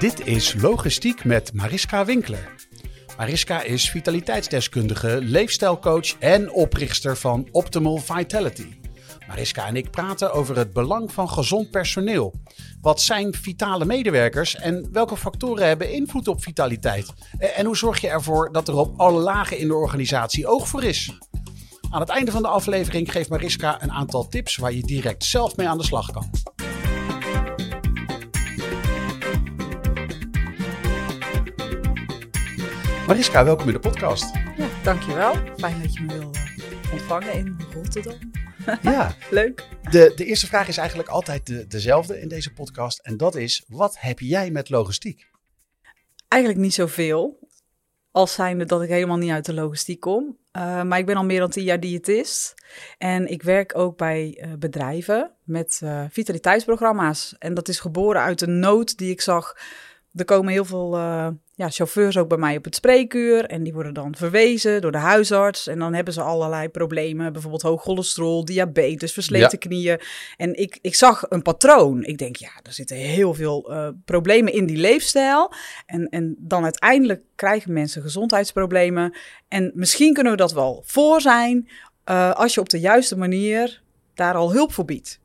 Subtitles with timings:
[0.00, 2.54] Dit is Logistiek met Mariska Winkler.
[3.16, 8.66] Mariska is vitaliteitsdeskundige, leefstijlcoach en oprichter van Optimal Vitality.
[9.28, 12.34] Mariska en ik praten over het belang van gezond personeel.
[12.80, 17.12] Wat zijn vitale medewerkers en welke factoren hebben invloed op vitaliteit?
[17.38, 20.84] En hoe zorg je ervoor dat er op alle lagen in de organisatie oog voor
[20.84, 21.18] is?
[21.90, 25.56] Aan het einde van de aflevering geeft Mariska een aantal tips waar je direct zelf
[25.56, 26.30] mee aan de slag kan.
[33.10, 34.34] Mariska, welkom in de podcast.
[34.56, 35.34] Ja, dankjewel.
[35.56, 38.18] Fijn dat je me wil eh, ontvangen in Rotterdam.
[38.82, 39.66] Ja, Leuk.
[39.90, 42.98] de, de eerste vraag is eigenlijk altijd de, dezelfde in deze podcast.
[42.98, 45.30] En dat is, wat heb jij met logistiek?
[46.28, 47.48] Eigenlijk niet zoveel.
[48.10, 50.36] Als zijnde dat ik helemaal niet uit de logistiek kom.
[50.56, 52.54] Uh, maar ik ben al meer dan tien jaar diëtist.
[52.98, 57.34] En ik werk ook bij uh, bedrijven met uh, vitaliteitsprogramma's.
[57.38, 59.56] En dat is geboren uit een nood die ik zag.
[60.14, 60.96] Er komen heel veel
[61.60, 63.44] ja, chauffeurs ook bij mij op het spreekuur.
[63.44, 65.66] En die worden dan verwezen door de huisarts.
[65.66, 67.32] En dan hebben ze allerlei problemen.
[67.32, 69.68] Bijvoorbeeld hoog cholesterol, diabetes, versleten ja.
[69.68, 70.00] knieën.
[70.36, 72.04] En ik, ik zag een patroon.
[72.04, 75.52] Ik denk, ja, er zitten heel veel uh, problemen in die leefstijl.
[75.86, 79.16] En, en dan uiteindelijk krijgen mensen gezondheidsproblemen.
[79.48, 81.68] En misschien kunnen we dat wel voor zijn.
[82.10, 83.82] Uh, als je op de juiste manier
[84.14, 85.20] daar al hulp voor biedt.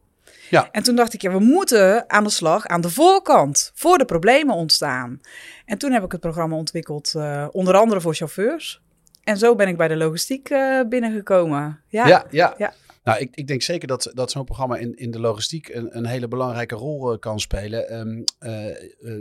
[0.50, 0.70] Ja.
[0.72, 4.06] En toen dacht ik, ja, we moeten aan de slag aan de voorkant, voor de
[4.06, 5.22] problemen ontstaan.
[5.66, 8.82] En toen heb ik het programma ontwikkeld, uh, onder andere voor chauffeurs.
[9.24, 11.82] En zo ben ik bij de logistiek uh, binnengekomen.
[11.88, 12.26] Ja, ja.
[12.30, 12.54] ja.
[12.58, 12.74] ja.
[13.04, 16.06] Nou, ik, ik denk zeker dat, dat zo'n programma in, in de logistiek een, een
[16.06, 18.00] hele belangrijke rol uh, kan spelen.
[18.00, 18.24] Um,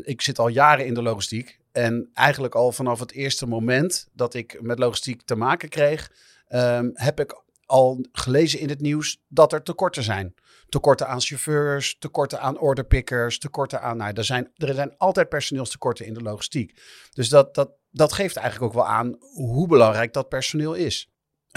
[0.02, 1.58] ik zit al jaren in de logistiek.
[1.72, 6.10] En eigenlijk al vanaf het eerste moment dat ik met logistiek te maken kreeg,
[6.48, 10.34] um, heb ik al gelezen in het nieuws dat er tekorten zijn.
[10.68, 13.96] Tekorten aan chauffeurs, tekorten aan orderpickers, tekorten aan.
[13.96, 16.80] Nou, er, zijn, er zijn altijd personeelstekorten in de logistiek.
[17.12, 21.08] Dus dat, dat, dat geeft eigenlijk ook wel aan hoe belangrijk dat personeel is.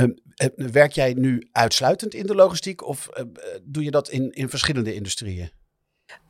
[0.02, 0.16] Uh,
[0.56, 3.24] werk jij nu uitsluitend in de logistiek of uh,
[3.64, 5.52] doe je dat in, in verschillende industrieën?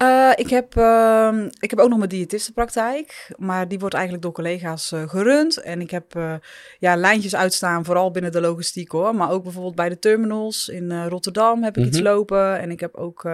[0.01, 4.33] Uh, ik, heb, uh, ik heb ook nog mijn diëtistenpraktijk, maar die wordt eigenlijk door
[4.33, 5.57] collega's uh, gerund.
[5.57, 6.39] En ik heb
[6.79, 9.15] ja, lijntjes uitstaan, vooral binnen de logistiek hoor.
[9.15, 11.91] Maar ook bijvoorbeeld bij de terminals in Rotterdam heb ik mm -hmm.
[11.91, 12.59] iets lopen.
[12.59, 13.29] En ik heb ook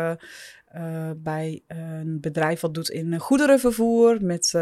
[1.16, 4.54] bij een bedrijf wat doet in goederenvervoer met...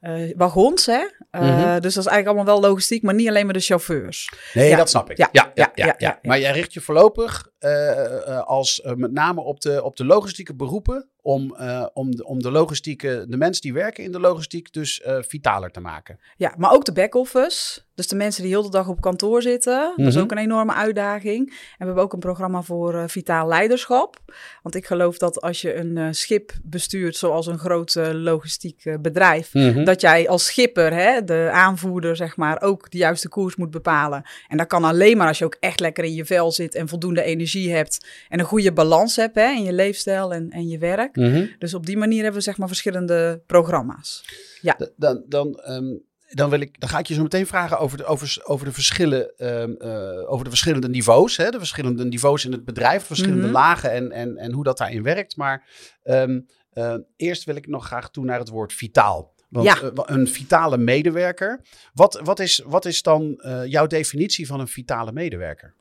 [0.00, 1.06] Uh, wagons, hè?
[1.32, 1.80] Uh, mm -hmm.
[1.80, 4.32] Dus dat is eigenlijk allemaal wel logistiek, maar niet alleen maar de chauffeurs.
[4.54, 4.76] Nee, ja.
[4.76, 5.16] dat snap ik.
[5.16, 6.18] Ja, ja, ja, ja, ja.
[6.22, 11.08] Maar jij richt je voorlopig uh, als met name op de, op de logistieke beroepen
[11.22, 15.02] om, uh, om, de, om de logistieke, de mensen die werken in de logistiek dus
[15.04, 16.18] vitaler te maken.
[16.36, 17.80] Ja, maar ook de back-office.
[17.94, 19.80] Dus de mensen die heel de dag op kantoor zitten.
[19.80, 20.04] Mm -hmm.
[20.04, 21.48] Dat is ook een enorme uitdaging.
[21.48, 24.16] En we hebben ook een programma voor vitaal leiderschap.
[24.62, 29.72] Want ik geloof dat als je een schip bestuurt zoals een groot logistiek bedrijf, mm
[29.72, 29.84] -hmm.
[29.84, 34.22] dat jij als schipper, hè, de aanvoerder zeg maar, ook de juiste koers moet bepalen.
[34.48, 36.88] En dat kan alleen maar als je ook echt lekker in je vel zit en
[36.88, 40.78] voldoende energie hebt en een goede balans hebt hè, in je leefstijl en, en je
[40.78, 41.16] werk.
[41.16, 41.50] Mm -hmm.
[41.58, 44.24] Dus op die manier hebben we zeg maar verschillende programma's.
[44.60, 44.76] Ja.
[44.96, 48.04] Dan, dan, um, dan, wil ik, dan ga ik je zo meteen vragen over de,
[48.04, 51.36] over, over de, verschillen, um, uh, over de verschillende niveaus.
[51.36, 51.50] Hè?
[51.50, 53.54] De verschillende niveaus in het bedrijf, de verschillende mm -hmm.
[53.54, 55.36] lagen en, en, en hoe dat daarin werkt.
[55.36, 55.66] Maar
[56.04, 59.36] um, uh, eerst wil ik nog graag toe naar het woord vitaal.
[59.48, 59.82] Want ja.
[59.82, 61.60] uh, een vitale medewerker.
[61.94, 65.74] Wat, wat, is, wat is dan uh, jouw definitie van een vitale medewerker?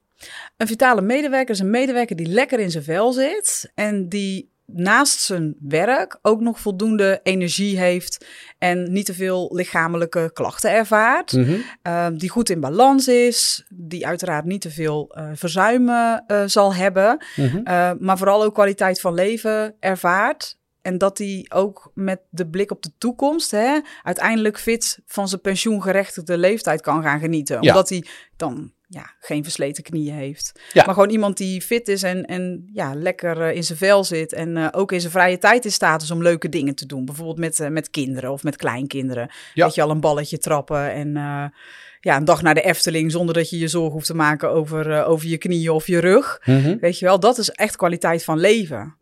[0.58, 5.20] Een vitale medewerker is een medewerker die lekker in zijn vel zit en die naast
[5.20, 8.26] zijn werk ook nog voldoende energie heeft
[8.58, 11.32] en niet te veel lichamelijke klachten ervaart.
[11.32, 11.42] Mhm.
[11.42, 11.64] Mm -hmm.
[11.94, 16.74] uh, die goed in balans is, die uiteraard niet te veel uh, verzuimen uh, zal
[16.76, 17.58] hebben, Mhm.
[17.58, 17.98] mm -hmm.
[18.00, 20.57] maar vooral ook kwaliteit van leven ervaart.
[20.88, 25.42] En dat hij ook met de blik op de toekomst hè, uiteindelijk fit van zijn
[25.42, 27.62] pensioengerechtigde leeftijd kan gaan genieten.
[27.62, 27.70] Ja.
[27.70, 28.06] Omdat hij
[28.38, 30.52] dan ja, geen versleten knieën heeft.
[30.74, 30.86] Ja.
[30.86, 34.34] Maar gewoon iemand die fit is en, en ja, lekker uh, in zijn vel zit.
[34.34, 37.06] En uh, ook in zijn vrije tijd in staat is om leuke dingen te doen.
[37.06, 39.32] Bijvoorbeeld met, uh, met kinderen of met kleinkinderen.
[39.54, 39.66] Ja.
[39.66, 41.12] Dat je al een balletje trappen en
[42.00, 45.06] ja, een dag naar de Efteling zonder dat je je zorgen hoeft te maken over,
[45.06, 46.42] over je knieën of je rug.
[46.46, 46.78] Mhm.
[46.80, 48.98] Weet je wel, dat is echt kwaliteit van leven.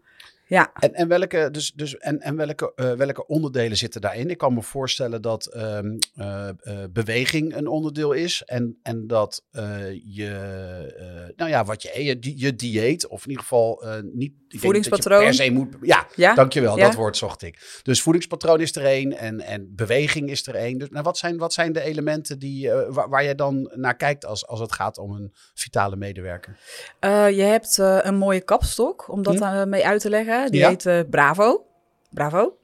[0.48, 0.74] Ja.
[0.74, 4.30] En, en, welke, dus, dus, en, en welke, uh, welke onderdelen zitten daarin?
[4.30, 8.44] Ik kan me voorstellen dat um, uh, uh, beweging een onderdeel is.
[8.46, 9.44] En, en dat
[10.04, 13.84] je, nou ja, wat je, je, je dieet, of in ieder geval
[14.14, 14.34] niet.
[14.60, 15.24] Voedingspatroon.
[15.24, 15.76] per se moet.
[15.82, 16.34] Ja, ja?
[16.34, 16.86] dankjewel, ja?
[16.86, 17.80] dat woord zocht ik.
[17.84, 20.78] Dus voedingspatroon is er één en, en beweging is er één.
[20.78, 24.26] Dus nou, wat, zijn, wat zijn de elementen die, waar, waar je dan naar kijkt
[24.26, 26.58] als, als het gaat om een vitale medewerker?
[27.36, 29.70] je hebt een mooie kapstok om dat hm?
[29.70, 30.52] mee uit te leggen.
[30.52, 31.66] Die heet Bravo.
[32.10, 32.58] Bravo.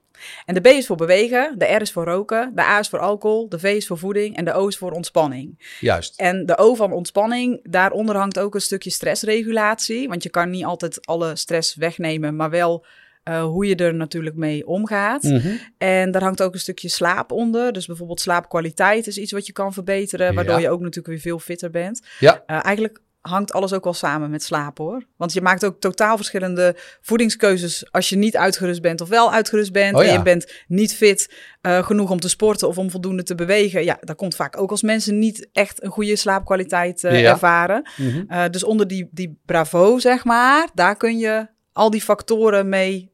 [0.45, 2.99] En de B is voor bewegen, de R is voor roken, de A is voor
[2.99, 5.75] alcohol, de V is voor voeding en de O is voor ontspanning.
[5.79, 6.19] Juist.
[6.19, 10.07] En de O van ontspanning, daaronder hangt ook een stukje stressregulatie.
[10.07, 12.85] Want je kan niet altijd alle stress wegnemen, maar wel
[13.23, 15.23] uh, hoe je er natuurlijk mee omgaat.
[15.23, 15.59] Mm -hmm.
[15.77, 17.73] En daar hangt ook een stukje slaap onder.
[17.73, 20.61] Dus bijvoorbeeld slaapkwaliteit is iets wat je kan verbeteren, waardoor ja.
[20.61, 22.01] je ook natuurlijk weer veel fitter bent.
[22.19, 22.43] Ja.
[22.47, 25.03] Uh, eigenlijk hangt alles ook wel samen met slapen hoor.
[25.17, 29.71] Want je maakt ook totaal verschillende voedingskeuzes als je niet uitgerust bent of wel uitgerust
[29.71, 29.95] bent.
[29.95, 30.09] Oh, ja.
[30.09, 33.83] En je bent niet fit uh, genoeg om te sporten of om voldoende te bewegen.
[33.83, 37.31] Ja, dat komt vaak ook als mensen niet echt een goede slaapkwaliteit uh, ja.
[37.31, 37.89] ervaren.
[37.97, 38.25] Mm -hmm.
[38.29, 43.11] uh, dus onder die, die bravo, zeg maar, daar kun je al die factoren mee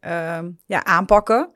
[0.66, 1.52] ja, aanpakken.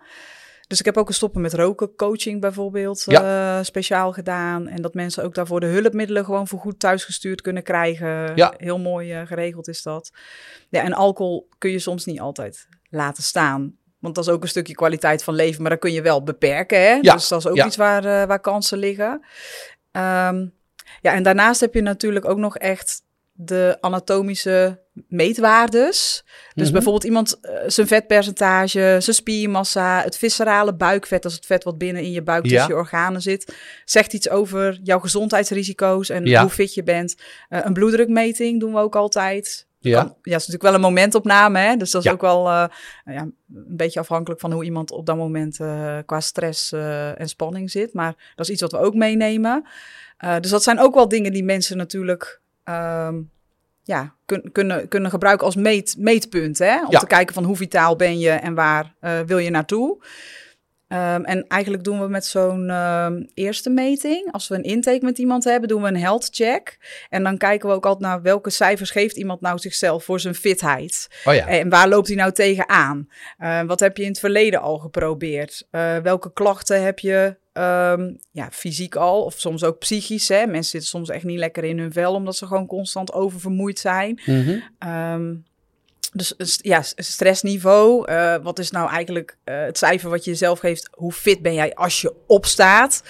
[0.68, 3.50] Dus ik heb ook een stoppen met roken coaching bijvoorbeeld ja.
[3.62, 4.68] Uh, speciaal gedaan.
[4.68, 8.36] En dat mensen ook daarvoor de hulpmiddelen gewoon voor goed thuisgestuurd kunnen krijgen.
[8.36, 8.54] Ja.
[8.58, 10.12] Heel mooi uh, geregeld is dat.
[10.69, 13.75] Ja, en alcohol kun je soms niet altijd laten staan.
[14.00, 16.80] Want dat is ook een stukje kwaliteit van leven, maar dat kun je wel beperken.
[16.80, 16.98] Hè?
[17.02, 17.13] Ja.
[17.13, 17.66] Dus dat is ook ja.
[17.66, 19.12] iets waar, uh, waar kansen liggen.
[19.92, 20.54] Um,
[21.02, 23.02] ja, en daarnaast heb je natuurlijk ook nog echt
[23.45, 26.23] de anatomische meetwaardes.
[26.53, 26.73] Dus Mhm.
[26.73, 31.77] bijvoorbeeld iemand uh, zijn vetpercentage, zijn spiermassa, het viscerale buikvet, dat is het vet wat
[31.77, 32.67] binnen in je buik tussen Ja.
[32.67, 33.55] je organen zit,
[33.85, 36.41] zegt iets over jouw gezondheidsrisico's en Ja.
[36.41, 37.15] hoe fit je bent.
[37.49, 39.67] Uh, een bloeddrukmeting doen we ook altijd.
[39.79, 39.97] Ja.
[39.97, 41.75] Kan- ja, het is natuurlijk wel een momentopname, hè?
[41.75, 42.13] dus dat is Ja.
[42.13, 42.65] ook wel uh,
[43.05, 43.35] ja, een
[43.67, 45.55] beetje afhankelijk van hoe iemand op dat moment
[46.05, 47.93] qua stress en spanning zit.
[47.93, 49.65] Maar dat is iets wat we ook meenemen.
[50.39, 53.30] Dus dat zijn ook wel dingen die mensen natuurlijk um,
[53.84, 56.58] ja, kun, kunnen, kunnen gebruiken als meet, meetpunt.
[56.58, 56.86] Hè?
[56.86, 57.00] Om Ja.
[57.00, 60.04] te kijken van hoe vitaal ben je en waar uh, wil je naartoe.
[60.88, 65.18] Um, en eigenlijk doen we met zo'n um, eerste meting, als we een intake met
[65.18, 66.78] iemand hebben, doen we een health check.
[67.10, 70.36] En dan kijken we ook altijd naar welke cijfers geeft iemand nou zichzelf voor zijn
[70.36, 71.08] fitheid.
[71.25, 71.48] Oh ja.
[71.48, 73.10] En waar loopt hij nou tegenaan?
[73.40, 75.68] Uh, wat heb je in het verleden al geprobeerd?
[75.72, 80.27] Uh, welke klachten heb je um, ja, fysiek al, of soms ook psychisch?
[80.27, 80.45] Hè?
[80.45, 84.21] Mensen zitten soms echt niet lekker in hun vel, omdat ze gewoon constant oververmoeid zijn.
[84.25, 84.59] Mhm.
[84.89, 85.44] Um,
[86.13, 88.12] dus ja, stressniveau.
[88.12, 90.89] Uh, wat is nou eigenlijk uh, het cijfer wat je jezelf geeft?
[90.92, 93.03] Hoe fit ben jij als je opstaat?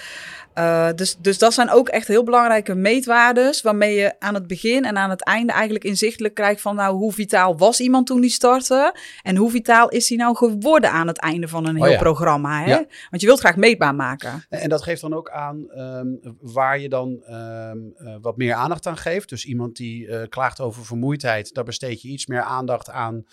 [0.58, 4.84] Uh, dus, dus dat zijn ook echt heel belangrijke meetwaardes, waarmee je aan het begin
[4.84, 8.30] en aan het einde eigenlijk inzichtelijk krijgt van nou, hoe vitaal was iemand toen die
[8.30, 11.90] startte en hoe vitaal is hij nou geworden aan het einde van een heel oh
[11.90, 11.98] ja.
[11.98, 12.62] programma.
[12.62, 12.70] Hè?
[12.70, 12.84] Ja.
[13.10, 14.44] Want je wilt graag meetbaar maken.
[14.48, 18.86] En dat geeft dan ook aan um, waar je dan um, uh, wat meer aandacht
[18.86, 19.28] aan geeft.
[19.28, 23.24] Dus iemand die uh, klaagt over vermoeidheid, daar besteed je iets meer aandacht aan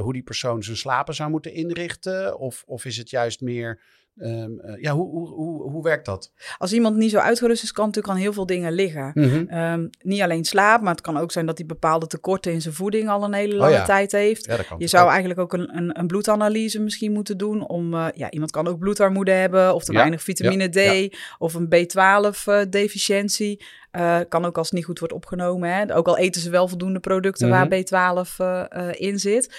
[0.00, 2.38] hoe die persoon zijn slapen zou moeten inrichten.
[2.38, 3.80] Of, of is het juist meer
[4.22, 6.32] Um, uh, ja, hoe, hoe, hoe, hoe werkt dat?
[6.58, 9.10] Als iemand niet zo uitgerust is, kan natuurlijk aan heel veel dingen liggen.
[9.14, 9.28] Mhm.
[9.28, 9.58] Mm -hmm.
[9.72, 12.74] um, niet alleen slaap, maar het kan ook zijn dat hij bepaalde tekorten in zijn
[12.74, 13.84] voeding al een hele lange oh ja.
[13.84, 14.46] tijd heeft.
[14.46, 15.10] Ja, je zou ook.
[15.10, 17.68] eigenlijk ook een, een, een, bloedanalyse misschien moeten doen.
[17.68, 19.98] Om, uh, ja, iemand kan ook bloedarmoede hebben, of te ja.
[19.98, 20.68] weinig vitamine.
[20.68, 23.64] D, of een B12-deficiëntie.
[23.96, 25.74] Uh, kan ook als het niet goed wordt opgenomen.
[25.74, 25.94] Hè.
[25.96, 27.56] Ook al eten ze wel voldoende producten Mhm.
[27.56, 27.86] mm -hmm.
[27.90, 28.36] waar B12
[28.76, 29.54] uh, in zit.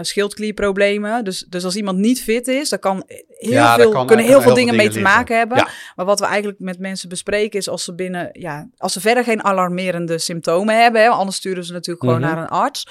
[0.00, 1.24] Schildklierproblemen.
[1.24, 4.40] Dus, dus als iemand niet fit is, dan kan heel ja, veel, kan kunnen heel
[4.40, 5.56] veel dingen mee te maken hebben.
[5.56, 5.68] Ja.
[5.96, 9.24] Maar wat we eigenlijk met mensen bespreken is als ze binnen, ja, als ze verder
[9.24, 12.28] geen alarmerende symptomen hebben, hè, anders sturen ze natuurlijk gewoon Mhm.
[12.28, 12.40] mm -hmm.
[12.48, 12.86] naar een arts.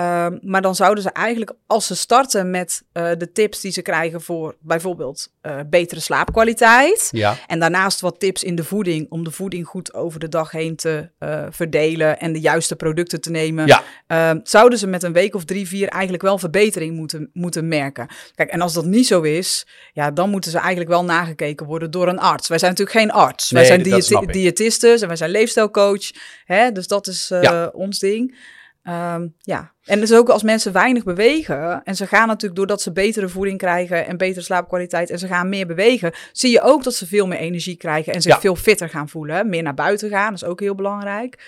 [0.00, 3.82] Um, maar dan zouden ze eigenlijk, als ze starten met uh, de tips die ze
[3.82, 7.08] krijgen voor bijvoorbeeld uh, betere slaapkwaliteit.
[7.10, 7.36] Ja.
[7.46, 10.76] En daarnaast wat tips in de voeding, om de voeding goed over de dag heen
[10.76, 13.66] te uh, verdelen en de juiste producten te nemen.
[13.66, 14.30] Ja.
[14.30, 18.08] Um, zouden ze met een week of drie, vier eigenlijk wel verbetering moeten, moeten merken.
[18.34, 21.90] Kijk, en als dat niet zo is, ja, dan moeten ze eigenlijk wel nagekeken worden
[21.90, 22.48] door een arts.
[22.48, 23.50] Wij zijn natuurlijk geen arts.
[23.50, 26.10] Nee, wij zijn diëti diëtisten en wij zijn leefstijlcoach.
[26.44, 26.72] Hè?
[26.72, 27.70] Dus dat is ja.
[27.72, 28.58] ons ding.
[28.90, 32.92] Um, ja, en dus ook als mensen weinig bewegen en ze gaan natuurlijk doordat ze
[32.92, 36.94] betere voeding krijgen en betere slaapkwaliteit en ze gaan meer bewegen, zie je ook dat
[36.94, 38.40] ze veel meer energie krijgen en zich ja.
[38.40, 39.48] veel fitter gaan voelen.
[39.48, 41.38] Meer naar buiten gaan, dat is ook heel belangrijk.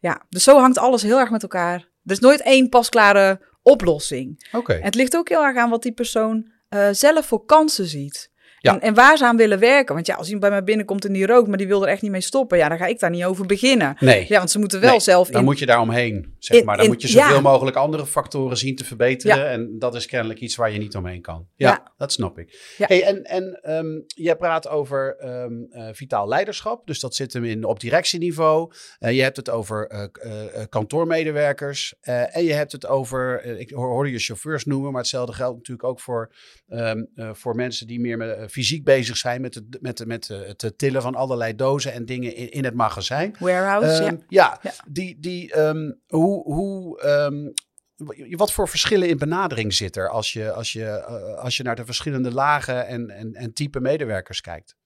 [0.00, 1.88] Ja, dus zo hangt alles heel erg met elkaar.
[2.04, 4.48] Er is nooit één pasklare oplossing.
[4.52, 4.80] Okay.
[4.80, 8.30] Het ligt ook heel erg aan wat die persoon uh, zelf voor kansen ziet.
[8.62, 8.72] Ja.
[8.74, 9.94] En, en waar ze aan willen werken.
[9.94, 12.02] Want ja, als iemand bij mij binnenkomt en die rookt, maar die wil er echt
[12.02, 12.58] niet mee stoppen.
[12.58, 13.96] Ja, dan ga ik daar niet over beginnen.
[14.00, 14.24] Nee.
[14.28, 15.46] Ja, want ze moeten wel Nee, zelf Dan in...
[15.46, 16.76] moet je daar omheen, zeg in- maar.
[16.76, 17.40] Dan in- moet je zoveel ja.
[17.40, 19.36] mogelijk andere factoren zien te verbeteren.
[19.36, 19.44] Ja.
[19.46, 21.46] En dat is kennelijk iets waar je niet omheen kan.
[21.56, 21.92] Ja, Ja.
[21.96, 22.74] dat snap ik.
[22.76, 26.86] Hey, en en ehm, jij praat over ehm, eh, vitaal leiderschap.
[26.86, 28.72] Dus dat zit hem in op directieniveau.
[28.98, 31.94] Eh, je hebt het over eh, kantoormedewerkers.
[32.00, 35.88] En je hebt het over, ik hoor- hoorde je chauffeurs noemen, maar hetzelfde geldt natuurlijk
[35.88, 36.32] ook voor,
[36.68, 40.28] ehm, eh, voor mensen die meer met, fysiek bezig zijn met, het, met, de- met
[40.28, 43.34] het tillen van allerlei dozen en dingen in, in het magazijn.
[43.38, 44.18] Warehouse, Ehm, ja.
[44.28, 44.58] ja.
[44.62, 44.72] Ja.
[44.88, 47.50] die, die ehm, hoe, hoe, ehm,
[48.36, 51.76] wat voor verschillen in benadering zit er als je, als je, eh, als je naar
[51.76, 54.76] de verschillende lagen en, en, en type medewerkers kijkt?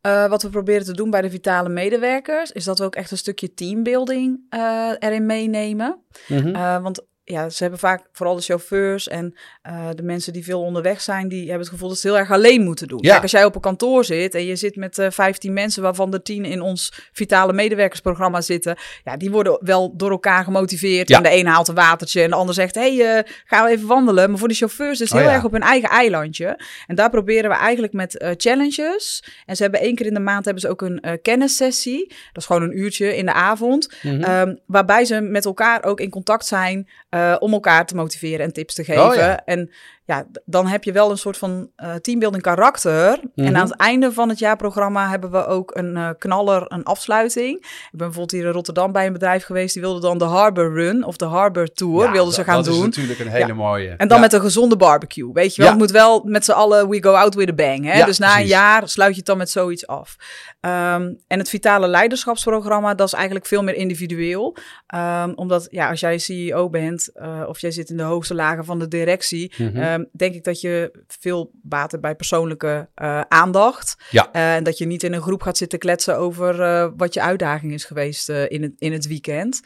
[0.00, 3.10] Eh, wat we proberen te doen bij de vitale medewerkers, is dat we ook echt
[3.10, 6.02] een stukje teambuilding eh, erin meenemen.
[6.28, 10.62] Eh, want ja, ze hebben vaak, vooral de chauffeurs en eh, de mensen die veel
[10.62, 12.98] onderweg zijn, die hebben het gevoel dat ze het heel erg alleen moeten doen.
[13.02, 13.10] Ja.
[13.10, 16.12] Kijk, als jij op een kantoor zit en je zit met eh 15 mensen, waarvan
[16.12, 21.08] er 10 in ons vitale medewerkersprogramma zitten, ja, die worden wel door elkaar gemotiveerd.
[21.08, 21.16] Ja.
[21.16, 23.70] En de een haalt een watertje en de ander zegt, hé, hey, eh, gaan we
[23.70, 24.30] even wandelen.
[24.30, 25.34] Maar voor de chauffeurs is het Oh, heel ja.
[25.34, 26.60] erg op hun eigen eilandje.
[26.86, 29.24] En daar proberen we eigenlijk met challenges.
[29.46, 32.06] En ze hebben één keer in de maand hebben ze ook een kennissessie.
[32.08, 33.88] Dat is gewoon een uurtje in de avond.
[34.02, 34.22] Mhm.
[34.22, 38.52] Ehm, waarbij ze met elkaar ook in contact zijn eh, om elkaar te motiveren en
[38.52, 39.06] tips te geven.
[39.06, 39.44] Oh, ja.
[39.44, 39.70] En
[40.08, 43.20] ja, dan heb je wel een soort van eh teambuilding karakter.
[43.34, 43.46] Mhm.
[43.46, 47.56] En aan het einde van het jaarprogramma hebben we ook een eh, knaller, een afsluiting.
[47.56, 49.72] Ik ben bijvoorbeeld hier in Rotterdam bij een bedrijf geweest.
[49.74, 52.62] Die wilde dan de Harbor Run of de Harbor Tour Ja, wilden ze dat- gaan
[52.62, 52.74] dat doen.
[52.80, 53.54] is natuurlijk een hele Ja.
[53.54, 53.88] mooie.
[53.90, 54.22] En dan Ja.
[54.22, 55.70] met een gezonde barbecue, weet je wel.
[55.70, 57.84] Het moet wel met z'n allen, we go out with a bang.
[57.92, 58.04] Hè?
[58.04, 58.42] Dus na precies.
[58.42, 60.16] een jaar sluit je het dan met zoiets af.
[60.60, 64.56] Ehm, en het vitale leiderschapsprogramma, dat is eigenlijk veel meer individueel.
[64.86, 68.64] Ehm, omdat, ja, als jij CEO bent eh, of jij zit in de hoogste lagen
[68.64, 69.76] van de directie, Mhm.
[69.98, 73.96] Ehm, denk ik dat je veel baat hebt bij persoonlijke eh, aandacht.
[74.10, 74.32] Ja.
[74.32, 77.22] Eh, en dat je niet in een groep gaat zitten kletsen over eh, wat je
[77.22, 79.60] uitdaging is geweest in, het, in het weekend.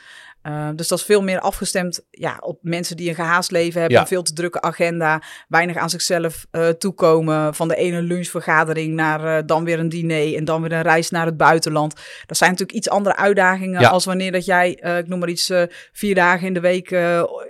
[0.46, 3.96] Uh, dus dat is veel meer afgestemd ja, op mensen die een gehaast leven hebben,
[3.98, 4.02] Ja.
[4.02, 9.24] een veel te drukke agenda, weinig aan zichzelf uh, toekomen, van de ene lunchvergadering naar
[9.24, 11.94] uh, dan weer een diner en dan weer een reis naar het buitenland.
[12.26, 13.88] Dat zijn natuurlijk iets andere uitdagingen Ja.
[13.88, 15.52] als wanneer dat jij, uh, ik noem maar iets,
[15.92, 16.90] vier dagen in de week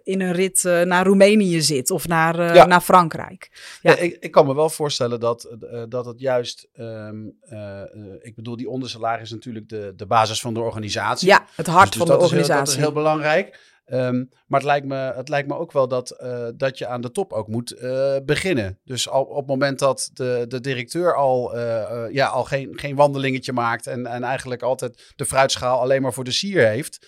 [0.02, 2.66] in een rit naar Roemenië zit of naar, Ja.
[2.66, 3.50] naar Frankrijk.
[3.82, 3.96] Ja.
[3.96, 5.56] Ik, ik kan me wel voorstellen dat,
[5.88, 7.80] dat het juist, um, uh,
[8.20, 11.28] ik bedoel, die ondersalaris is natuurlijk de, de basis van de organisatie.
[11.28, 12.81] Ja, het hart Dus- dus van de organisatie.
[12.82, 13.70] Heel belangrijk.
[13.86, 17.00] Um, maar het lijkt, me, het lijkt me ook wel dat, uh, dat je aan
[17.00, 18.78] de top ook moet uh, beginnen.
[18.84, 22.96] Dus al, op het moment dat de, de directeur al, uh, ja, al geen, geen
[22.96, 27.06] wandelingetje maakt en, en eigenlijk altijd de fruitschaal alleen maar voor de sier heeft,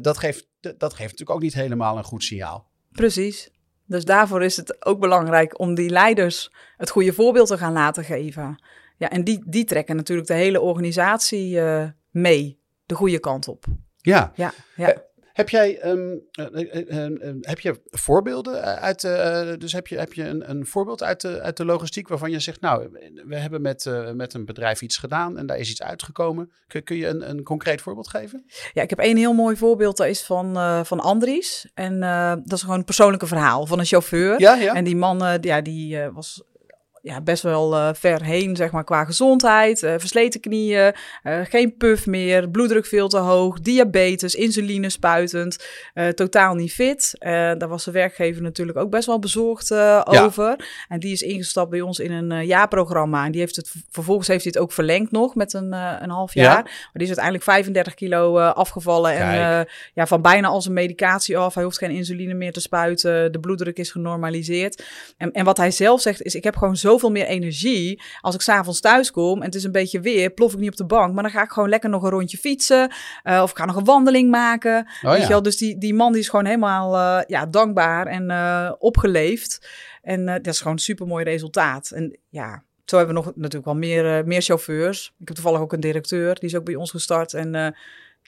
[0.00, 2.70] dat, geeft, dat geeft natuurlijk ook niet helemaal een goed signaal.
[2.90, 3.50] Precies.
[3.86, 8.04] Dus daarvoor is het ook belangrijk om die leiders het goede voorbeeld te gaan laten
[8.04, 8.62] geven.
[8.96, 11.60] Ja, en die, die trekken natuurlijk de hele organisatie
[12.10, 13.64] mee, de goede kant op.
[14.02, 14.32] Ja.
[14.34, 15.02] ja, ja.
[15.32, 16.46] Heb jij um, uh,
[16.90, 19.00] uh, heb je voorbeelden uit,
[19.60, 22.40] dus heb je, heb je een, een voorbeeld uit de, uit de logistiek waarvan je
[22.40, 22.88] zegt, nou,
[23.26, 26.52] we hebben met, met een bedrijf iets gedaan en daar is iets uitgekomen.
[26.66, 28.44] Kun, kun je een, een concreet voorbeeld geven?
[28.72, 30.54] Ja, ik heb één heel mooi voorbeeld, dat is van,
[30.86, 31.70] van Andries.
[31.74, 32.00] En
[32.44, 34.40] dat is gewoon een persoonlijke verhaal van een chauffeur.
[34.40, 34.74] Ja, ja.
[34.74, 36.42] En die man, ja, die was
[37.02, 39.82] ja, best wel uh, ver heen, zeg maar, qua gezondheid.
[39.82, 40.94] Uh, versleten knieën,
[41.24, 45.66] uh, geen puff meer, bloeddruk veel te hoog, diabetes, insuline spuitend,
[46.14, 47.16] totaal niet fit.
[47.18, 50.04] daar was de werkgever natuurlijk ook best wel bezorgd ja.
[50.04, 50.68] over.
[50.88, 53.24] En die is ingestapt bij ons in een jaarprogramma.
[53.24, 56.34] En die heeft het, vervolgens heeft hij het ook verlengd nog met een, een half
[56.34, 56.44] jaar.
[56.44, 56.62] Ja.
[56.62, 59.12] Maar die is uiteindelijk 35 kilo afgevallen.
[59.12, 61.54] En ja, van bijna al zijn medicatie af.
[61.54, 63.32] Hij hoeft geen insuline meer te spuiten.
[63.32, 64.84] De bloeddruk is genormaliseerd.
[65.16, 68.02] En, en wat hij zelf zegt is, ik heb gewoon zo zoveel meer energie.
[68.20, 70.76] Als ik s'avonds thuis kom en het is een beetje weer, plof ik niet op
[70.76, 71.14] de bank.
[71.14, 72.92] Maar dan ga ik gewoon lekker nog een rondje fietsen.
[73.24, 74.78] Uh, of ik ga nog een wandeling maken.
[75.02, 75.22] Oh, weet ja.
[75.22, 75.42] je wel?
[75.42, 79.68] Dus die, die man die is gewoon helemaal uh, ja, dankbaar en uh, opgeleefd.
[80.02, 81.90] En dat is gewoon een super mooi resultaat.
[81.90, 85.14] En ja, zo hebben we nog natuurlijk wel meer, meer chauffeurs.
[85.18, 87.34] Ik heb toevallig ook een directeur, die is ook bij ons gestart.
[87.34, 87.74] En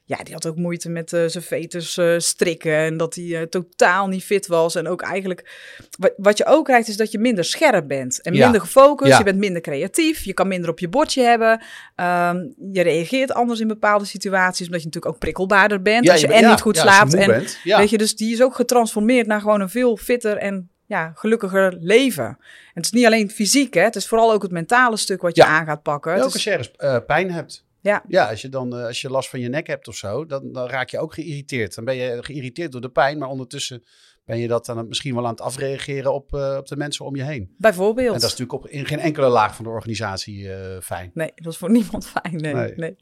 [0.07, 2.77] ja, die had ook moeite met uh, zijn veters uh, strikken.
[2.77, 4.75] En dat hij uh, totaal niet fit was.
[4.75, 5.51] En ook eigenlijk,
[5.99, 8.23] wat, wat je ook krijgt, is dat je minder scherp bent.
[8.23, 9.11] En minder gefocust.
[9.11, 9.19] Ja.
[9.19, 10.25] Je bent minder creatief.
[10.25, 11.51] Je kan minder op je bordje hebben.
[11.51, 14.67] Um, je reageert anders in bepaalde situaties.
[14.67, 16.05] Omdat je natuurlijk ook prikkelbaarder bent.
[16.05, 17.15] Ja, als je, je en niet goed slaapt.
[17.15, 17.59] En, bent.
[17.65, 21.77] Weet je, dus die is ook getransformeerd naar gewoon een veel fitter en ja, gelukkiger
[21.81, 22.25] leven.
[22.25, 22.37] En
[22.75, 23.83] het is niet alleen fysiek, hè.
[23.83, 26.11] Het is vooral ook het mentale stuk wat je aan gaat pakken.
[26.11, 27.65] Ja, Het ook als je ergens eh, pijn hebt.
[27.85, 28.05] Ja.
[28.09, 30.53] Ja, als je dan eh, als je last van je nek hebt of zo, dan,
[30.53, 31.75] dan raak je ook geïrriteerd.
[31.75, 33.85] Dan ben je geïrriteerd door de pijn, maar ondertussen
[34.25, 37.17] ben je dat dan misschien wel aan het afreageren op, eh, op de mensen om
[37.17, 37.55] je heen.
[37.59, 38.15] Bijvoorbeeld.
[38.15, 41.11] En dat is natuurlijk op, in geen enkele laag van de organisatie eh, fijn.
[41.15, 42.37] Nee, dat is voor niemand fijn.
[42.37, 42.73] Nee, Nee.
[42.77, 42.97] nee.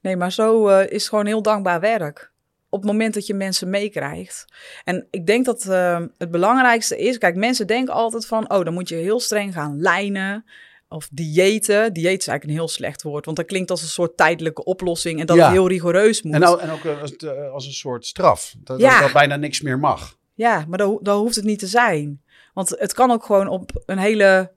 [0.00, 0.16] nee.
[0.16, 2.32] maar zo is het gewoon heel dankbaar werk.
[2.68, 4.44] Op het moment dat je mensen meekrijgt.
[4.84, 5.62] En ik denk dat
[6.18, 7.18] het belangrijkste is...
[7.18, 8.50] Kijk, mensen denken altijd van...
[8.50, 10.44] Oh, dan moet je heel streng gaan lijnen.
[10.88, 11.92] Of diëten.
[11.92, 13.24] Dieet is eigenlijk een heel slecht woord.
[13.24, 15.20] Want dat klinkt als een soort tijdelijke oplossing.
[15.20, 15.42] En dat Ja.
[15.44, 16.34] het heel rigoureus moet.
[16.34, 18.54] En, nou, en ook eh, als, eh, als een soort straf.
[18.58, 18.90] Dat, Ja.
[18.92, 20.16] dat, dat bijna niks meer mag.
[20.34, 22.22] Ja, maar dat, dat hoeft het niet te zijn.
[22.54, 24.52] Want het kan ook gewoon op een hele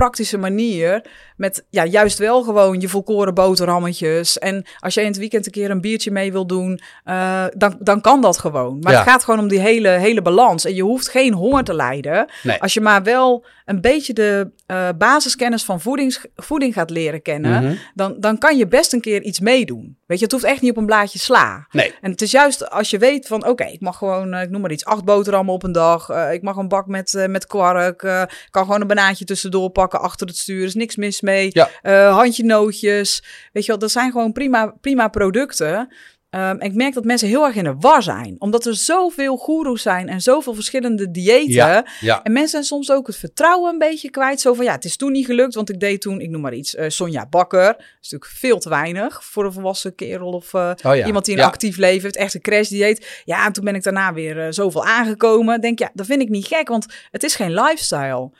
[0.00, 1.04] praktische manier.
[1.36, 4.38] Met ja, juist wel gewoon je volkoren boterhammetjes.
[4.38, 7.76] En als jij in het weekend een keer een biertje mee wil doen, eh, dan,
[7.80, 8.78] dan kan dat gewoon.
[8.80, 8.98] Maar Ja.
[8.98, 10.64] het gaat gewoon om die hele, hele balans.
[10.64, 12.26] En je hoeft geen honger te lijden.
[12.42, 12.60] Nee.
[12.60, 17.62] Als je maar wel een beetje de eh, basiskennis van voedings, voeding gaat leren kennen,
[17.64, 17.74] Mhm.
[17.94, 19.96] dan, dan kan je best een keer iets meedoen.
[20.06, 21.66] Weet je, het hoeft echt niet op een blaadje sla.
[21.70, 21.94] Nee.
[22.00, 24.60] En het is juist als je weet van, oké, ik mag gewoon, eh, ik noem
[24.60, 26.08] maar iets, acht boterhammen op een dag.
[26.32, 28.02] ik mag een bak met, met kwark.
[28.02, 30.64] ik kan gewoon een banaantje tussendoor pakken achter het stuur.
[30.64, 31.50] Is niks mis mee.
[31.52, 31.70] Ja.
[31.82, 33.22] Eh, handje nootjes.
[33.52, 35.88] Weet je wel, dat zijn gewoon prima, prima producten.
[36.36, 38.36] En ik merk dat mensen heel erg in de war zijn.
[38.38, 41.54] Omdat er zoveel goeroes zijn en zoveel verschillende diëten.
[41.54, 42.22] Ja, ja.
[42.22, 44.40] En mensen zijn soms ook het vertrouwen een beetje kwijt.
[44.40, 46.54] Zo van, ja, het is toen niet gelukt, want ik deed toen, ik noem maar
[46.54, 47.66] iets, eh, Sonja Bakker.
[47.66, 51.06] Dat is natuurlijk veel te weinig voor een volwassen kerel of eh, Oh ja.
[51.06, 52.16] iemand die een actief leven heeft.
[52.16, 53.22] Echt een crashdieet.
[53.24, 55.60] Ja, en toen ben ik daarna weer zoveel aangekomen.
[55.60, 58.30] Denk, ja, dat vind ik niet gek, want het is geen lifestyle.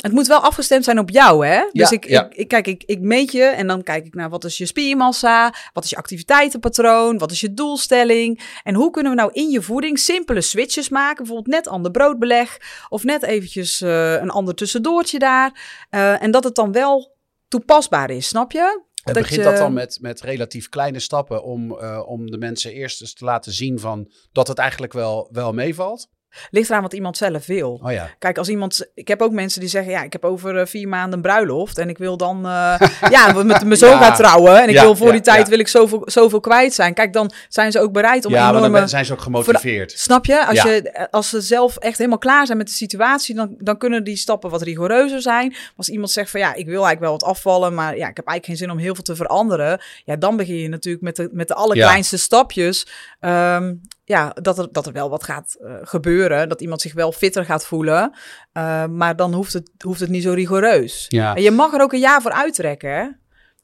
[0.00, 1.62] Het moet wel afgestemd zijn op jou, hè?
[1.72, 2.24] Dus ik, ja.
[2.26, 4.66] ik, ik, kijk, ik, ik meet je en dan kijk ik naar wat is je
[4.66, 9.50] spiermassa, wat is je activiteitenpatroon, wat is je doelstelling en hoe kunnen we nou in
[9.50, 14.54] je voeding simpele switches maken, bijvoorbeeld net ander broodbeleg of net eventjes eh, een ander
[14.54, 17.16] tussendoortje daar Eh, en dat het dan wel
[17.48, 18.60] toepasbaar is, snap je?
[19.04, 22.38] En Dat begint je- dat dan met, met relatief kleine stappen om, eh, om de
[22.38, 26.08] mensen eerst eens te laten zien van dat het eigenlijk wel, wel meevalt?
[26.50, 27.80] Ligt eraan wat iemand zelf wil.
[27.82, 28.08] Oh ja.
[28.18, 28.90] Kijk, als iemand.
[28.94, 31.78] Ik heb ook mensen die zeggen: Ja, ik heb over eh, vier maanden een bruiloft.
[31.78, 32.46] En ik wil dan.
[32.46, 33.98] eh, ja, met mijn zoon Ja.
[34.02, 34.62] gaan trouwen.
[34.62, 36.94] En ik Ja, wil voor die tijd wil ik zoveel, zoveel kwijt zijn.
[36.94, 38.78] Kijk, dan zijn ze ook bereid om Ja, maar enorme.
[38.78, 39.92] dan zijn ze ook gemotiveerd.
[39.98, 40.46] Snap je?
[40.46, 41.08] Als, je?
[41.10, 44.50] als ze zelf echt helemaal klaar zijn met de situatie, dan, dan kunnen die stappen
[44.50, 45.48] wat rigoureuzer zijn.
[45.48, 48.16] Maar als iemand zegt van ja, ik wil eigenlijk wel wat afvallen, maar ja, ik
[48.16, 49.80] heb eigenlijk geen zin om heel veel te veranderen.
[50.04, 52.86] Ja, dan begin je natuurlijk met de, met de allerkleinste stapjes.
[53.20, 53.74] Ehm,
[54.10, 56.48] ja, dat er, dat er wel wat gaat eh, gebeuren.
[56.48, 58.12] Dat iemand zich wel fitter gaat voelen.
[58.52, 61.04] Eh, maar dan hoeft het, hoeft het niet zo rigoureus.
[61.08, 61.34] Ja.
[61.34, 63.08] En je mag er ook een jaar voor uittrekken, hè?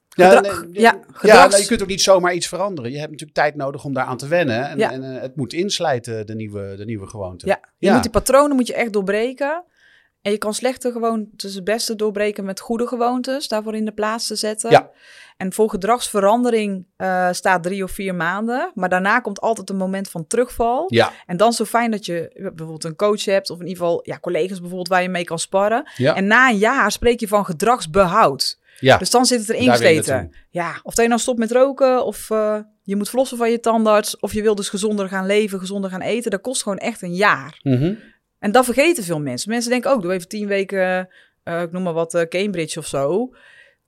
[0.09, 2.91] Ja, nee, ja, nou, je kunt ook niet zomaar iets veranderen.
[2.91, 4.69] Je hebt natuurlijk tijd nodig om daaraan te wennen.
[4.69, 4.91] En, Ja.
[4.91, 7.47] en eh, het moet inslijten, de nieuwe, de nieuwe gewoonte.
[7.47, 9.63] Ja, je moet die patronen moet je echt doorbreken.
[10.21, 14.27] En je kan slechte gewoontes het beste doorbreken met goede gewoontes, daarvoor in de plaats
[14.27, 14.69] te zetten.
[14.71, 14.89] Ja.
[15.37, 18.71] En voor gedragsverandering eh, staat drie of vier maanden.
[18.73, 20.85] Maar daarna komt altijd een moment van terugval.
[20.87, 23.67] Ja, En dan is het zo fijn dat je bijvoorbeeld een coach hebt, of in
[23.67, 25.89] ieder geval ja, collega's bijvoorbeeld waar je mee kan sparren.
[25.95, 28.59] ja, En na een jaar spreek je van gedragsbehoud.
[28.79, 28.97] ja.
[28.97, 30.29] Dus dan zit het erin naartoe.
[30.49, 33.59] Ja, of dat je nou stopt met roken, of eh, je moet flossen van je
[33.59, 36.31] tandarts, of je wil dus gezonder gaan leven, gezonder gaan eten.
[36.31, 37.59] Dat kost gewoon echt een jaar.
[37.63, 37.93] Mhm.
[38.39, 39.49] En dat vergeten veel mensen.
[39.49, 41.09] Mensen denken ook, doe even tien weken,
[41.43, 43.29] eh, ik noem maar wat, Cambridge of zo.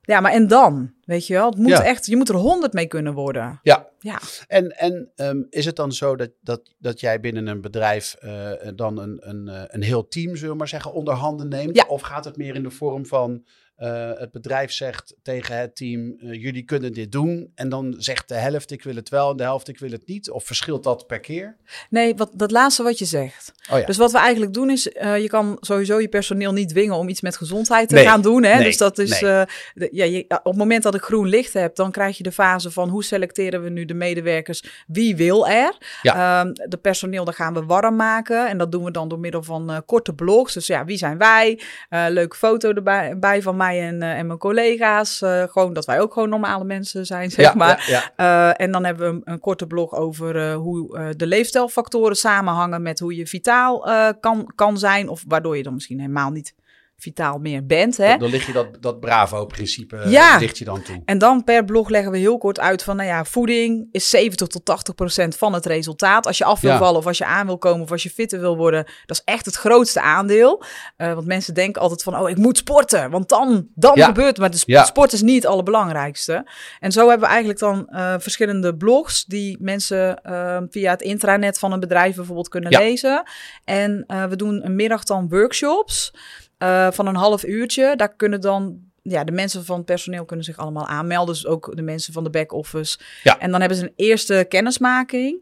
[0.09, 0.93] Ja, maar en dan?
[1.05, 1.49] Weet je wel?
[1.49, 1.83] Het moet Ja.
[1.83, 3.59] echt, je moet er honderd mee kunnen worden.
[3.63, 3.87] ja.
[4.01, 4.19] Ja.
[4.47, 8.51] En, en ehm, is het dan zo dat, dat, dat jij binnen een bedrijf eh,
[8.75, 11.75] dan een, een, eh, een heel team, zullen we maar zeggen, onder handen neemt?
[11.75, 11.85] Ja.
[11.87, 13.45] Of gaat het meer in de vorm van
[13.79, 17.51] eh, het bedrijf zegt tegen het team, eh, jullie kunnen dit doen.
[17.55, 20.07] En dan zegt de helft, ik wil het wel en de helft, ik wil het
[20.07, 20.29] niet.
[20.29, 21.55] Of verschilt dat per keer?
[21.89, 23.51] Nee, wat, dat laatste wat je zegt.
[23.71, 23.85] Oh ja.
[23.85, 27.09] Dus wat we eigenlijk doen is, eh, je kan sowieso je personeel niet dwingen om
[27.09, 28.43] iets met gezondheid te Nee, gaan doen.
[28.43, 28.55] Hè?
[28.55, 29.45] nee, dus dat is, nee.
[29.73, 32.31] de- ja, je, op het moment dat ik groen licht heb, dan krijg je de
[32.31, 35.77] fase van hoe selecteren we nu de medewerkers, wie wil er.
[36.01, 36.41] Ja.
[36.41, 38.47] Ehm, de personeel, daar gaan we warm maken.
[38.47, 40.53] En dat doen we dan door middel van korte blogs.
[40.53, 41.59] Dus ja, wie zijn wij?
[41.89, 45.21] Leuke foto erbij bij van mij en, eh, en mijn collega's.
[45.21, 47.86] Eh, gewoon dat wij ook gewoon normale mensen zijn, zeg ja, maar.
[47.88, 48.12] ja.
[48.17, 52.99] Uh, en dan hebben we een, een korte blog over hoe de leefstijlfactoren samenhangen met
[52.99, 55.10] hoe je vitaal kan, kan zijn.
[55.10, 56.53] Of waardoor je dan misschien helemaal niet
[56.99, 57.97] vitaal meer bent.
[57.97, 58.17] Hè?
[58.17, 60.38] Dan lig je dat, dat Bravo-principe Ja.
[60.38, 61.01] ligt je dan toe.
[61.05, 64.47] En dan per blog leggen we heel kort uit van, nou ja, voeding is 70
[64.47, 66.25] tot 80 procent van het resultaat.
[66.27, 66.77] Als je af wil Ja.
[66.77, 69.21] vallen of als je aan wil komen of als je fitter wil worden, dat is
[69.25, 70.63] echt het grootste aandeel.
[70.97, 74.05] Uh, want mensen denken altijd van, oh, ik moet sporten, want dan, dan Ja.
[74.05, 74.38] gebeurt het.
[74.38, 74.83] Maar de sp- Ja.
[74.83, 76.47] sport is niet het allerbelangrijkste.
[76.79, 81.59] En zo hebben we eigenlijk dan uh, verschillende blogs die mensen uh, via het intranet
[81.59, 82.79] van een bedrijf bijvoorbeeld kunnen Ja.
[82.79, 83.23] lezen.
[83.65, 86.13] En we doen een middag dan workshops.
[86.63, 87.93] Uh, van een half uurtje.
[87.95, 91.33] Daar kunnen dan ja, de mensen van het personeel kunnen zich allemaal aanmelden.
[91.33, 92.99] Dus ook de mensen van de back-office.
[93.23, 93.39] Ja.
[93.39, 95.41] En dan hebben ze een eerste kennismaking.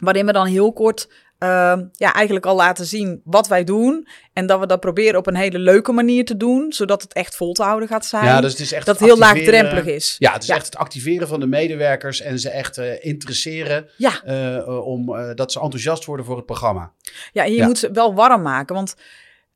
[0.00, 4.08] Waarin we dan heel kort ehm, ja, eigenlijk al laten zien wat wij doen.
[4.32, 6.72] En dat we dat proberen op een hele leuke manier te doen.
[6.72, 8.24] Zodat het echt vol te houden gaat zijn.
[8.24, 10.16] Ja, dus het is echt dat het heel laagdrempelig is.
[10.18, 10.54] Ja, het is Ja.
[10.54, 15.14] echt het activeren van de medewerkers en ze echt eh, interesseren Ja, eh, eh, om
[15.16, 16.92] eh, dat ze enthousiast worden voor het programma.
[17.32, 18.74] ja en je moet ze wel warm maken.
[18.74, 18.94] Want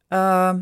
[0.09, 0.59] ehm,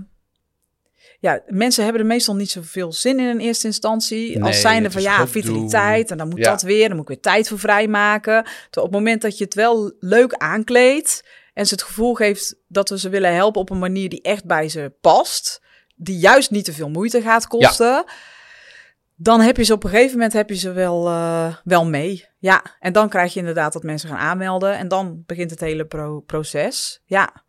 [1.20, 4.28] ja, mensen hebben er meestal niet zoveel zin in in eerste instantie.
[4.38, 6.11] Nee, als zijnde van ja, vitaliteit.
[6.11, 6.50] En dan moet Ja.
[6.50, 6.87] dat weer.
[6.88, 8.42] Dan moet ik weer tijd voor vrijmaken.
[8.44, 11.24] Terwijl op het moment dat je het wel leuk aankleedt.
[11.54, 14.44] En ze het gevoel geeft dat we ze willen helpen op een manier die echt
[14.44, 15.62] bij ze past.
[15.96, 18.04] Die juist niet te veel moeite gaat kosten.
[19.14, 22.24] Dan heb je ze op een gegeven moment heb je ze wel, eh, wel mee.
[22.38, 24.76] Ja, en dan krijg je inderdaad dat mensen gaan aanmelden.
[24.78, 27.00] En dan begint het hele pro- proces.
[27.04, 27.46] Ja.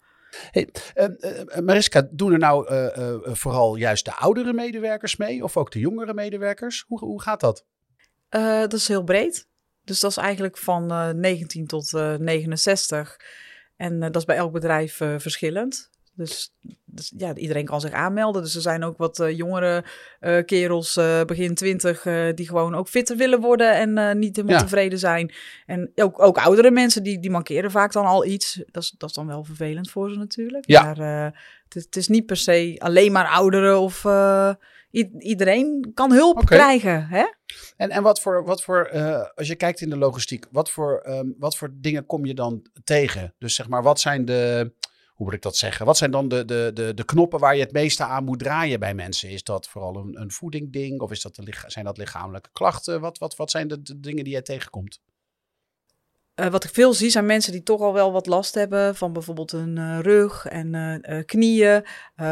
[0.52, 5.44] Hey, eh, eh, Mariska, doen er nou eh, eh, vooral juist de oudere medewerkers mee
[5.44, 6.84] of ook de jongere medewerkers?
[6.88, 7.66] Hoe, hoe gaat dat?
[8.30, 9.48] Eh, dat is heel breed.
[9.84, 13.20] Dus dat is eigenlijk van eh 19 tot eh 69.
[13.76, 15.90] En dat is bij elk bedrijf verschillend.
[16.26, 16.54] Dus,
[16.86, 18.42] dus ja, iedereen kan zich aanmelden.
[18.42, 19.84] Dus er zijn ook wat eh, jongere
[20.20, 24.58] eh, kerels, eh, begin 20, eh, die gewoon ook fitter willen worden en niet helemaal
[24.58, 24.64] Ja.
[24.64, 25.32] tevreden zijn.
[25.66, 28.62] En ook, ook oudere mensen, die, die mankeren vaak dan al iets.
[28.72, 30.68] Dat is, dat is dan wel vervelend voor ze natuurlijk.
[30.68, 30.84] Ja.
[30.84, 30.98] Maar
[31.64, 34.06] het, is- het is niet per se alleen maar ouderen of...
[35.20, 37.26] iedereen kan hulp krijgen, hè?
[37.78, 38.90] En, en wat voor, wat voor
[39.36, 42.66] als je kijkt in de logistiek, wat voor, ehm, wat voor dingen kom je dan
[42.84, 43.34] tegen?
[43.40, 44.72] Dus zeg maar, wat zijn de,
[45.20, 45.86] hoe moet ik dat zeggen?
[45.86, 48.80] Wat zijn dan de, de, de, de knoppen waar je het meeste aan moet draaien
[48.80, 49.30] bij mensen?
[49.30, 53.02] Is dat vooral een, een voedingding of is dat de, zijn dat lichamelijke klachten?
[53.02, 55.00] Wat, wat, wat zijn de, de dingen die jij tegenkomt?
[56.40, 59.14] Eh, wat ik veel zie zijn mensen die toch al wel wat last hebben van
[59.14, 61.86] bijvoorbeeld een eh, rug en eh, knieën,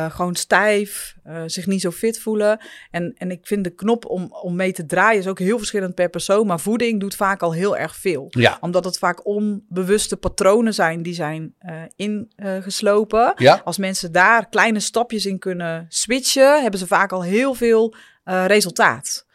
[0.09, 1.15] gewoon stijf,
[1.45, 2.59] zich niet zo fit voelen.
[2.91, 5.95] En, en ik vind de knop om, om mee te draaien is ook heel verschillend
[5.95, 8.27] per persoon, maar voeding doet vaak al heel erg veel.
[8.29, 8.57] Ja.
[8.61, 11.55] Omdat het vaak onbewuste patronen zijn die zijn
[11.95, 13.33] ingeslopen.
[13.35, 13.61] Ja?
[13.63, 19.25] Als mensen daar kleine stapjes in kunnen switchen, hebben ze vaak al heel veel resultaat.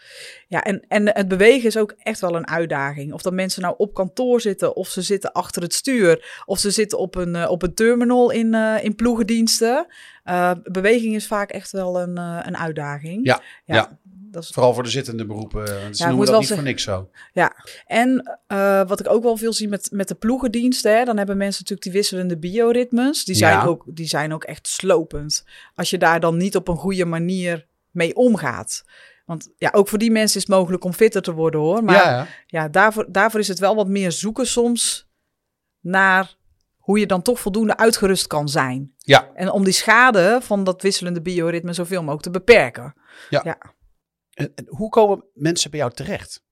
[0.53, 3.13] Ja, en, en het bewegen is ook echt wel een uitdaging.
[3.13, 6.71] Of dat mensen nou op kantoor zitten, of ze zitten achter het stuur, of ze
[6.71, 9.87] zitten op een, eh, op een terminal in, eh, in ploegendiensten.
[10.25, 13.27] Eh, beweging is vaak echt wel een, een uitdaging.
[13.27, 13.99] Ja, ja.
[14.05, 15.67] Dat is Vooral voor de zittende beroepen.
[15.67, 17.11] Ze moet noemen dat niet zeggen- voor niks zo.
[17.87, 21.37] En eh, wat ik ook wel veel zie met, met de ploegendiensten, hè, dan hebben
[21.37, 23.25] mensen natuurlijk die wisselende bioritmes.
[23.25, 23.65] Die zijn, Ja.
[23.65, 25.45] ook, die zijn ook echt slopend.
[25.75, 28.85] Als je daar dan niet op een goede manier mee omgaat.
[29.25, 31.85] Want ja, ook voor die mensen is het mogelijk om fitter te worden hoor.
[31.85, 32.27] Maar ja, ja.
[32.47, 35.11] ja, daarvoor, daarvoor is het wel wat meer zoeken soms
[35.81, 36.37] naar
[36.77, 38.95] hoe je dan toch voldoende uitgerust kan zijn.
[38.99, 39.31] Ja.
[39.35, 42.95] En om die schade van dat wisselende bioritme zoveel mogelijk te beperken.
[44.33, 46.43] En, en hoe komen mensen bij jou terecht?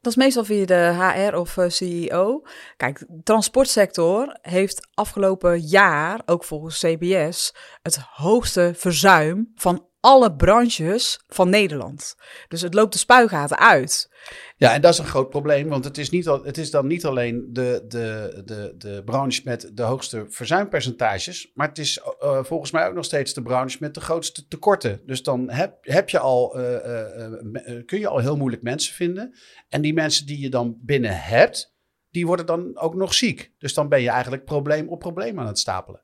[0.00, 2.42] Dat is meestal via de HR of eh, CEO.
[2.76, 11.20] Kijk, de transportsector heeft afgelopen jaar, ook volgens CBS, het hoogste verzuim van alle branches
[11.26, 12.16] van Nederland.
[12.48, 14.10] Dus het loopt de spuigaten uit.
[14.56, 16.86] Ja, en dat is een groot probleem, want het is, niet al, het is dan
[16.86, 22.44] niet alleen de, de, de, de branche met de hoogste verzuimpercentages, maar het is eh,
[22.44, 25.00] volgens mij ook nog steeds de branche met de grootste tekorten.
[25.06, 28.62] Dus dan heb, heb je al, eh, eh, eh, eh, kun je al heel moeilijk
[28.62, 29.34] mensen vinden.
[29.68, 31.74] En die mensen die je dan binnen hebt,
[32.10, 33.52] die worden dan ook nog ziek.
[33.58, 36.02] Dus dan ben je eigenlijk probleem op probleem aan het stapelen.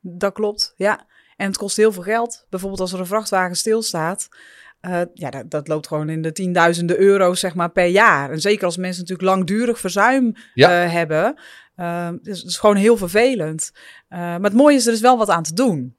[0.00, 1.06] Dat klopt, ja.
[1.36, 2.46] En het kost heel veel geld.
[2.50, 4.28] Bijvoorbeeld als er een vrachtwagen stilstaat.
[4.80, 8.30] eh, ja, dat, dat loopt gewoon in de tienduizenden euro's zeg maar, per jaar.
[8.30, 10.84] En zeker als mensen natuurlijk langdurig verzuim Ja.
[10.84, 11.38] eh, hebben.
[11.76, 13.70] eh, dus het is gewoon heel vervelend.
[14.08, 15.96] Maar het mooie is, er is wel wat aan te doen.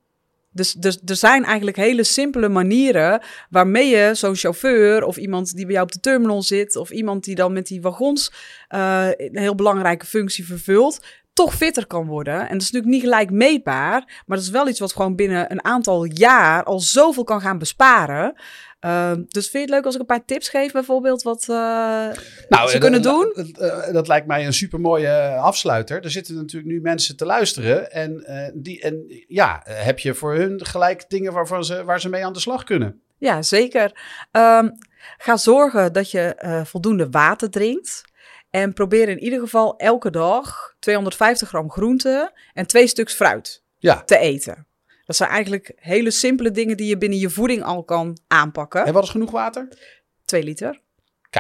[0.52, 5.66] Dus, dus er zijn eigenlijk hele simpele manieren waarmee je zo'n chauffeur of iemand die
[5.66, 8.32] bij jou op de terminal zit of iemand die dan met die wagons
[8.68, 11.00] een heel belangrijke functie vervult,
[11.36, 12.34] toch fitter kan worden.
[12.40, 15.52] En dat is natuurlijk niet gelijk meetbaar, maar dat is wel iets wat gewoon binnen
[15.52, 18.34] een aantal jaar al zoveel kan gaan besparen.
[18.80, 21.48] Ehm, dus vind je het leuk als ik een paar tips geef, bijvoorbeeld, wat eh,
[22.50, 23.46] Nou, ze eh, kunnen dat- doen?
[23.54, 26.04] Dat, eh, dat lijkt mij een supermooie eh, afsluiter.
[26.04, 27.92] Er zitten natuurlijk nu mensen te luisteren.
[27.92, 32.02] En, eh, die, en ja, eh, heb je voor hun gelijk dingen waarvan ze, waar
[32.02, 33.02] ze mee aan de slag kunnen?
[33.18, 33.92] Ja, zeker.
[34.32, 34.70] Ehm,
[35.18, 38.02] ga zorgen dat je eh, voldoende water drinkt.
[38.56, 44.04] En probeer in ieder geval elke dag 250 gram groente en twee stuks fruit Ja.
[44.04, 44.68] te eten.
[45.06, 48.86] Dat zijn eigenlijk hele simpele dingen die je binnen je voeding al kan aanpakken.
[48.86, 49.68] En wat is genoeg water?
[50.26, 50.82] 2 liter.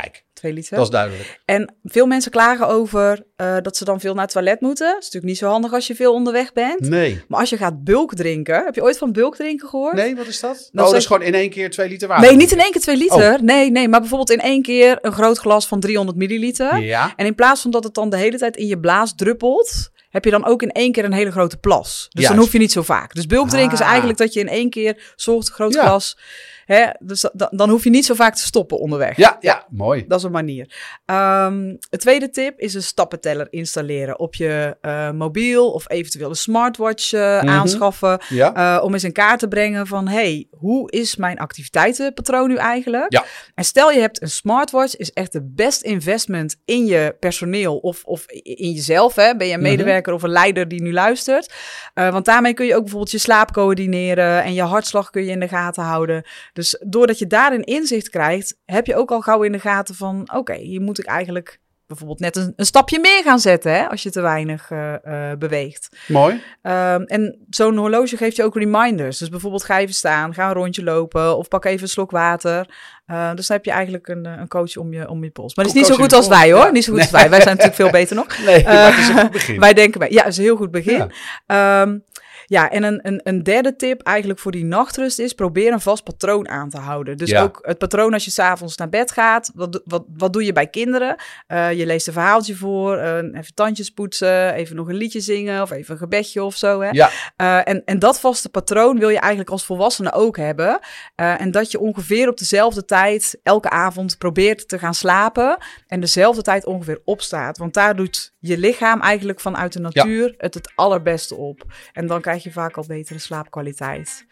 [0.01, 0.75] Kijk, Twee liter.
[0.75, 1.39] dat is duidelijk.
[1.45, 4.87] En veel mensen klagen over eh, dat ze dan veel naar het toilet moeten.
[4.87, 6.79] Dat is natuurlijk niet zo handig als je veel onderweg bent.
[6.79, 7.21] Nee.
[7.27, 9.93] Maar als je gaat bulk drinken, heb je ooit van bulk drinken gehoord?
[9.95, 10.69] Nee, wat is dat?
[10.73, 12.27] Oh, dat is gewoon in één keer twee liter water.
[12.27, 13.43] Nee, niet in één keer twee liter.
[13.43, 16.77] Nee, nee, maar bijvoorbeeld in één keer een groot glas van 300 milliliter.
[16.79, 17.13] Ja.
[17.15, 20.23] En in plaats van dat het dan de hele tijd in je blaas druppelt, heb
[20.25, 22.07] je dan ook in één keer een hele grote plas.
[22.09, 23.13] Dus dan hoef je niet zo vaak.
[23.15, 23.87] Dus bulk drinken is Ah.
[23.87, 25.81] eigenlijk dat je in één keer zorgt, groot Ja.
[25.85, 26.17] glas.
[26.65, 29.17] Hè, dus da- da- dan hoef je niet zo vaak te stoppen onderweg.
[29.17, 30.05] Ja, ja, mooi.
[30.07, 30.73] Dat is een manier.
[31.05, 36.35] Ehm een tweede tip is een stappenteller installeren op je eh, mobiel of eventueel een
[36.35, 37.49] smartwatch eh, Mhm.
[37.49, 38.19] aanschaffen.
[38.29, 38.53] Ja.
[38.77, 43.11] eh, om eens in kaart te brengen van, hey, hoe is mijn activiteitenpatroon nu eigenlijk?
[43.13, 43.23] Ja.
[43.55, 48.03] En stel je hebt een smartwatch, is echt de best investment in je personeel of,
[48.03, 49.15] of in jezelf.
[49.15, 49.35] Hè?
[49.35, 49.69] Ben je een Mhm.
[49.69, 51.53] medewerker of een leider die nu luistert?
[51.93, 55.39] Want daarmee kun je ook bijvoorbeeld je slaap coördineren en je hartslag kun je in
[55.39, 56.23] de gaten houden.
[56.55, 60.31] Dus doordat je daarin inzicht krijgt, heb je ook al gauw in de gaten van,
[60.33, 64.03] oké, hier moet ik eigenlijk bijvoorbeeld net een, een stapje meer gaan zetten, hè, als
[64.03, 65.97] je te weinig eh, eh, beweegt.
[66.07, 66.41] Mooi.
[66.61, 69.17] Ehm, en zo'n horloge geeft je ook reminders.
[69.17, 72.69] Dus bijvoorbeeld ga even staan, ga een rondje lopen of pak even een slok water.
[73.05, 75.55] Eh, dus dan heb je eigenlijk een, een coach om je, om je pols.
[75.55, 76.65] Maar het is niet zo goed als wij hoor.
[76.65, 76.71] ja.
[76.71, 77.29] Niet zo goed als wij.
[77.29, 78.37] Wij zijn natuurlijk veel beter nog.
[78.45, 79.59] Nee, maar het is een goed begin.
[79.59, 80.11] Wij denken bij.
[80.11, 81.11] Ja, het is een heel goed begin.
[81.47, 81.81] Ja.
[81.81, 81.97] Ehm,
[82.45, 86.03] ja, en een, een, een derde tip eigenlijk voor die nachtrust is: probeer een vast
[86.03, 87.17] patroon aan te houden.
[87.17, 87.41] Dus Ja.
[87.41, 89.51] ook het patroon als je s'avonds naar bed gaat.
[89.55, 91.15] Wat, wat, wat doe je bij kinderen?
[91.47, 95.61] Eh, je leest een verhaaltje voor, eh, even tandjes poetsen, even nog een liedje zingen
[95.61, 96.81] of even een gebedje of zo.
[96.81, 96.89] Hè?
[96.89, 97.09] Ja.
[97.35, 100.79] Eh, en, en dat vaste patroon wil je eigenlijk als volwassene ook hebben.
[101.15, 105.57] En dat je ongeveer op dezelfde tijd elke avond probeert te gaan slapen.
[105.87, 107.57] En dezelfde tijd ongeveer opstaat.
[107.57, 111.63] Want daar doet je lichaam eigenlijk vanuit de natuur het het allerbeste op.
[111.93, 114.25] En dan krijg je vaak al betere slaapkwaliteit.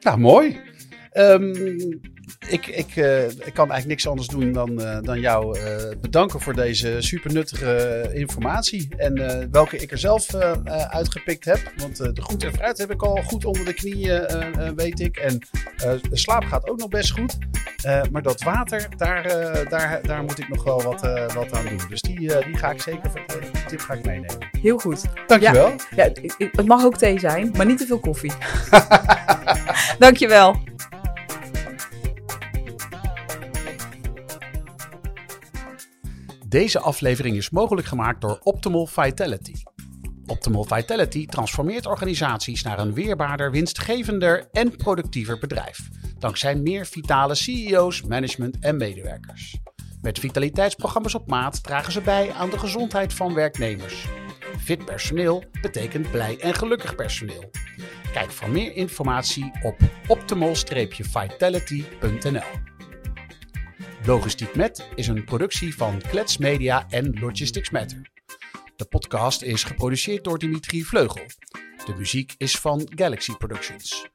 [0.00, 0.60] Nou, mooi.
[1.12, 1.52] Ehm,
[2.48, 6.40] ik, ik, eh, ik kan eigenlijk niks anders doen dan, eh, dan jou eh, bedanken
[6.40, 8.88] voor deze super nuttige informatie.
[8.96, 10.34] En welke ik er zelf
[10.90, 11.72] uitgepikt heb.
[11.76, 14.26] Want de groente en fruit heb ik al goed onder de knieën,
[14.76, 15.16] weet ik.
[15.16, 15.38] En
[16.10, 17.38] de slaap gaat ook nog best goed.
[18.10, 19.22] Maar dat water, daar,
[19.68, 21.00] daar, daar moet ik nog wel wat,
[21.34, 21.80] wat aan doen.
[21.88, 23.10] Dus die, die ga ik zeker,
[23.52, 24.48] die tip ga ik meenemen.
[24.62, 25.00] Heel goed.
[25.26, 25.72] Dankjewel.
[25.96, 28.32] Ja, ik- het mag ook thee zijn, maar niet te veel koffie.
[29.98, 30.56] Dankjewel.
[36.52, 39.54] Deze aflevering is mogelijk gemaakt door Optimal Vitality.
[40.26, 45.88] Optimal Vitality transformeert organisaties naar een weerbaarder, winstgevender en productiever bedrijf.
[46.18, 49.58] Dankzij meer vitale CEO's, management en medewerkers.
[50.02, 54.06] Met vitaliteitsprogramma's op maat dragen ze bij aan de gezondheid van werknemers.
[54.58, 57.50] Fit personeel betekent blij en gelukkig personeel.
[58.12, 62.71] Kijk voor meer informatie op optimal-vitality.nl.
[64.06, 68.10] Logistiek Met is een productie van Klets Media en Logistics Matter.
[68.76, 71.22] De podcast is geproduceerd door Dimitri Vleugel.
[71.86, 74.06] De muziek is van Galaxy Productions.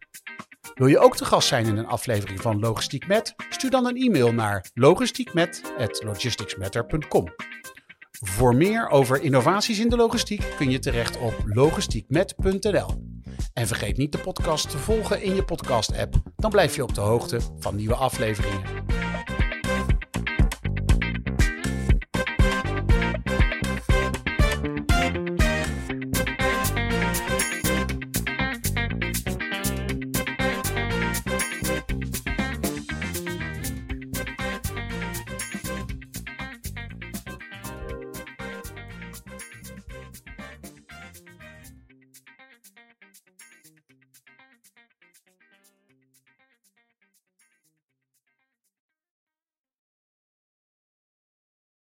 [0.76, 3.36] Wil je ook te gast zijn in een aflevering van Logistiek Met?
[3.50, 7.34] Stuur dan een e-mail naar logistiekmet@logisticsmatter.com.
[8.12, 13.06] Voor meer over innovaties in de logistiek kun je terecht op logistiekmet.nl.
[13.54, 17.02] En vergeet niet de podcast te volgen in je podcast-app, dan blijf je op de
[17.02, 18.95] hoogte van nieuwe afleveringen.